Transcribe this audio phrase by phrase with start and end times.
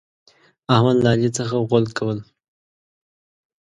[0.73, 2.17] احمد له علي څخه غول کول.